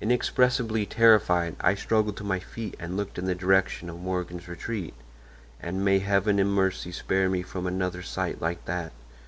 [0.00, 4.94] Inexpressibly terrified, I struggled to my feet and looked in the direction of Morgan's retreat;
[5.60, 8.90] and may Heaven in mercy spare me from another sight like that!